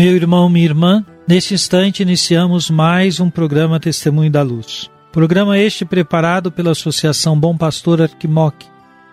[0.00, 4.90] Meu irmão, minha irmã, neste instante iniciamos mais um programa Testemunho da Luz.
[5.12, 8.64] Programa este preparado pela Associação Bom Pastor Arquimoc,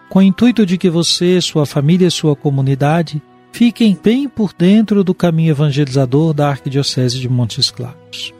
[0.07, 3.21] com o intuito de que você, sua família e sua comunidade
[3.51, 8.33] fiquem bem por dentro do caminho evangelizador da Arquidiocese de Montes Claros.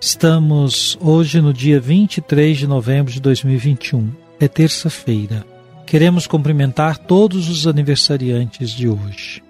[0.00, 4.08] Estamos hoje no dia 23 de novembro de 2021,
[4.40, 5.44] é terça-feira.
[5.86, 9.42] Queremos cumprimentar todos os aniversariantes de hoje.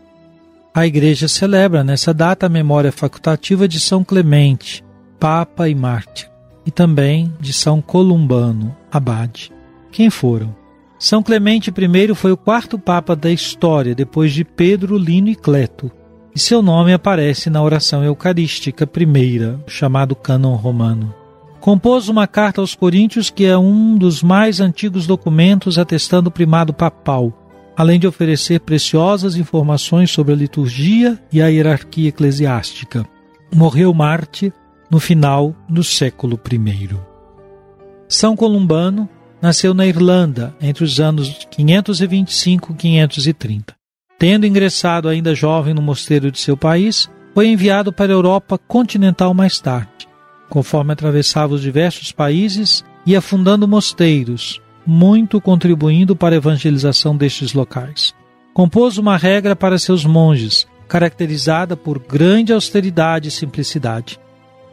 [0.75, 4.83] A Igreja celebra nessa data a memória facultativa de São Clemente,
[5.21, 6.31] Papa e Mártir,
[6.65, 9.53] e também de São Columbano, Abade.
[9.91, 10.57] Quem foram?
[10.99, 15.91] São Clemente I foi o quarto Papa da história, depois de Pedro, Lino e Cleto,
[16.35, 21.15] e seu nome aparece na oração eucarística primeira, chamado Cânon Romano.
[21.61, 26.73] Compôs uma carta aos Coríntios que é um dos mais antigos documentos atestando o primado
[26.73, 27.31] papal,
[27.77, 33.07] além de oferecer preciosas informações sobre a liturgia e a hierarquia eclesiástica.
[33.55, 34.53] Morreu Marte
[34.91, 36.91] no final do século I.
[38.09, 39.09] São Columbano
[39.41, 43.75] nasceu na Irlanda entre os anos 525 e 530.
[44.19, 49.35] Tendo ingressado ainda jovem no mosteiro de seu país, foi enviado para a Europa continental
[49.35, 50.07] mais tarde.
[50.49, 58.15] Conforme atravessava os diversos países, ia fundando mosteiros, muito contribuindo para a evangelização destes locais.
[58.53, 64.21] Compôs uma regra para seus monges, caracterizada por grande austeridade e simplicidade.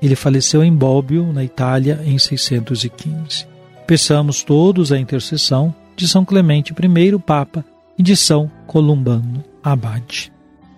[0.01, 3.47] Ele faleceu em Bobbio, na Itália, em 615.
[3.87, 7.63] Peçamos todos a intercessão de São Clemente I, Papa,
[7.97, 10.31] e de São Columbano, Abade.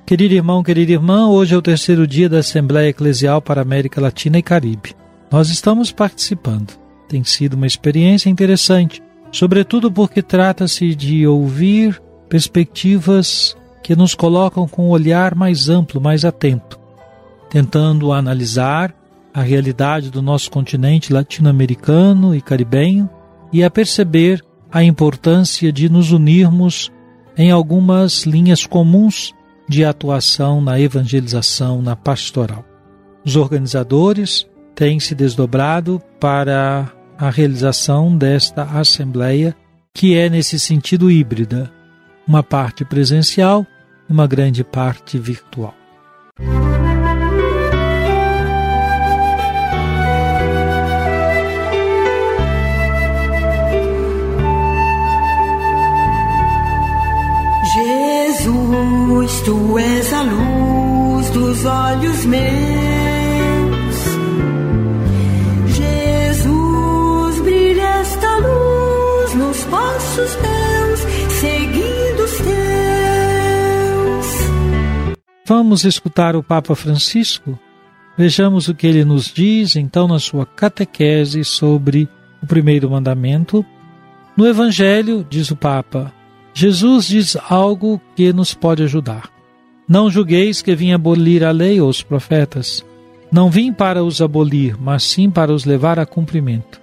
[0.05, 4.01] Querido irmão, querida irmã, hoje é o terceiro dia da Assembleia Eclesial para a América
[4.01, 4.95] Latina e Caribe.
[5.31, 6.73] Nós estamos participando.
[7.07, 14.87] Tem sido uma experiência interessante, sobretudo porque trata-se de ouvir perspectivas que nos colocam com
[14.87, 16.79] um olhar mais amplo, mais atento,
[17.49, 18.93] tentando analisar
[19.33, 23.09] a realidade do nosso continente latino-americano e caribenho
[23.51, 26.91] e a perceber a importância de nos unirmos
[27.37, 29.33] em algumas linhas comuns
[29.67, 32.63] de atuação na evangelização, na pastoral.
[33.25, 36.91] Os organizadores têm se desdobrado para
[37.21, 39.55] a realização desta assembleia,
[39.93, 41.71] que é nesse sentido híbrida,
[42.27, 43.63] uma parte presencial
[44.09, 45.75] e uma grande parte virtual.
[58.33, 62.90] Jesus, tu és a luz dos olhos meus.
[70.11, 70.99] Passos meus,
[71.39, 72.51] seguindo os teus.
[75.45, 77.57] Vamos escutar o Papa Francisco?
[78.17, 82.09] Vejamos o que ele nos diz então na sua catequese sobre
[82.43, 83.65] o primeiro mandamento.
[84.35, 86.11] No Evangelho, diz o Papa,
[86.53, 89.29] Jesus diz algo que nos pode ajudar.
[89.87, 92.85] Não julgueis que vim abolir a lei ou os profetas.
[93.31, 96.81] Não vim para os abolir, mas sim para os levar a cumprimento.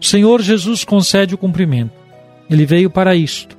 [0.00, 2.05] O Senhor Jesus concede o cumprimento.
[2.48, 3.56] Ele veio para isto.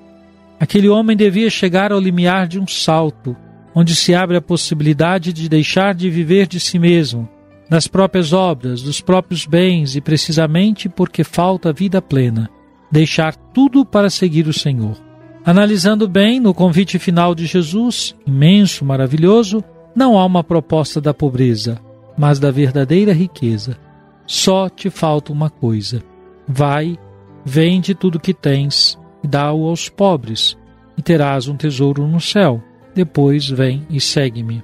[0.59, 3.35] Aquele homem devia chegar ao limiar de um salto,
[3.75, 7.29] onde se abre a possibilidade de deixar de viver de si mesmo,
[7.69, 12.49] das próprias obras, dos próprios bens e precisamente porque falta vida plena,
[12.91, 14.97] deixar tudo para seguir o Senhor.
[15.45, 19.63] Analisando bem no convite final de Jesus, imenso, maravilhoso,
[19.95, 21.79] não há uma proposta da pobreza,
[22.17, 23.77] mas da verdadeira riqueza.
[24.25, 26.03] Só te falta uma coisa:
[26.47, 26.97] vai,
[27.47, 30.57] vende tudo que tens dá-o aos pobres,
[30.97, 32.61] e terás um tesouro no céu.
[32.93, 34.63] depois vem e segue-me.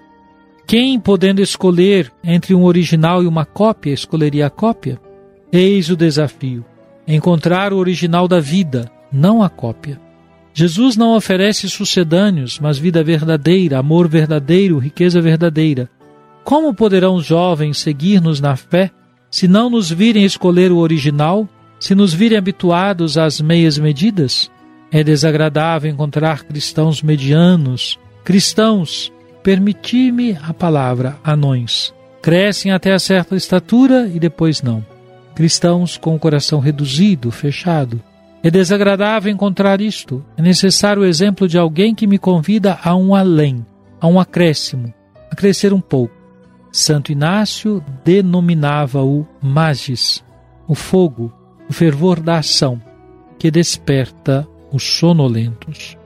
[0.66, 5.00] Quem, podendo escolher entre um original e uma cópia, escolheria a cópia?
[5.52, 6.66] Eis o desafio:
[7.08, 10.02] encontrar o original da vida, não a cópia.
[10.52, 15.90] Jesus não oferece sucedâneos, mas vida verdadeira, amor verdadeiro, riqueza verdadeira.
[16.44, 18.92] Como poderão os jovens seguir-nos na fé
[19.30, 21.48] se não nos virem escolher o original,
[21.84, 24.50] se nos virem habituados às meias medidas?
[24.90, 29.12] É desagradável encontrar cristãos medianos, cristãos,
[29.44, 31.94] permiti-me a palavra, anões.
[32.22, 34.82] Crescem até a certa estatura e depois não.
[35.36, 38.02] Cristãos com o coração reduzido, fechado,
[38.42, 40.24] é desagradável encontrar isto.
[40.38, 43.66] É necessário o exemplo de alguém que me convida a um além,
[44.00, 44.94] a um acréscimo,
[45.30, 46.16] a crescer um pouco.
[46.72, 50.24] Santo Inácio denominava-o magis,
[50.66, 52.82] o fogo, o fervor da ação,
[53.40, 55.98] que desperta os sonolentos.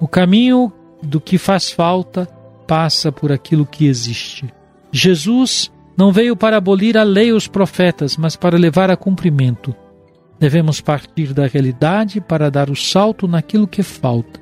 [0.00, 0.72] O caminho
[1.02, 2.26] do que faz falta
[2.66, 4.52] passa por aquilo que existe.
[4.92, 9.74] Jesus não veio para abolir a lei e os profetas, mas para levar a cumprimento
[10.40, 14.40] Devemos partir da realidade para dar o salto naquilo que falta.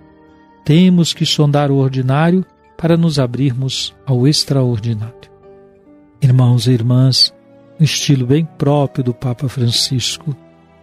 [0.64, 5.28] Temos que sondar o ordinário para nos abrirmos ao extraordinário.
[6.22, 7.34] Irmãos e irmãs,
[7.78, 10.36] um estilo bem próprio do Papa Francisco,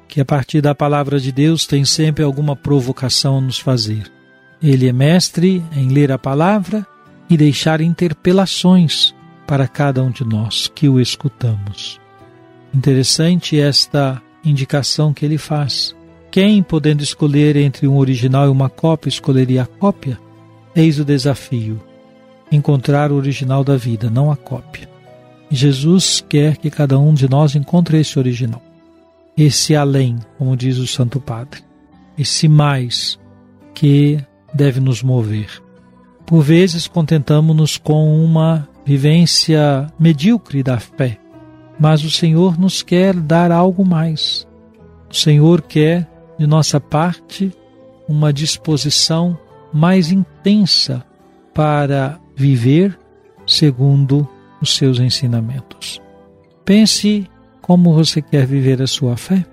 [0.08, 4.12] que a partir da palavra de Deus tem sempre alguma provocação a nos fazer.
[4.62, 6.86] Ele é mestre em ler a palavra
[7.30, 9.14] e deixar interpelações
[9.46, 12.00] para cada um de nós que o escutamos.
[12.74, 15.96] Interessante esta indicação que ele faz.
[16.32, 20.20] Quem, podendo escolher entre um original e uma cópia, escolheria a cópia?
[20.76, 21.82] Eis o desafio:
[22.52, 24.95] encontrar o original da vida, não a cópia.
[25.50, 28.62] Jesus quer que cada um de nós encontre esse original,
[29.38, 31.62] esse além, como diz o Santo Padre,
[32.18, 33.20] esse mais
[33.74, 34.20] que
[34.54, 35.62] deve nos mover.
[36.26, 41.20] Por vezes contentamos-nos com uma vivência medíocre da fé,
[41.80, 44.48] mas o Senhor nos quer dar algo mais.
[45.10, 46.10] O Senhor quer,
[46.40, 47.52] de nossa parte,
[48.08, 49.38] uma disposição
[49.72, 51.04] mais intensa
[51.54, 52.98] para viver
[53.46, 54.28] segundo
[54.66, 56.02] os seus ensinamentos.
[56.66, 57.30] Pense
[57.62, 59.46] como você quer viver a sua fé.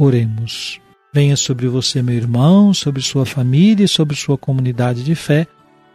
[0.00, 0.80] Oremos.
[1.12, 5.46] Venha sobre você, meu irmão, sobre sua família e sobre sua comunidade de fé,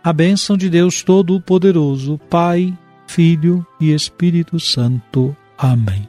[0.03, 2.71] a bênção de Deus Todo-Poderoso, Pai,
[3.07, 5.35] Filho e Espírito Santo.
[5.57, 6.07] Amém.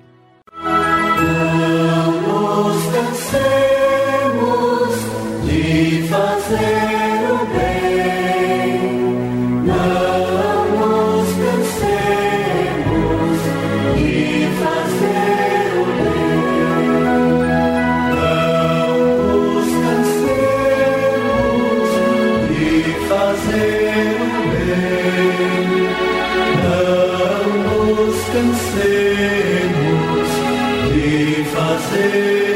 [31.56, 32.55] fazer.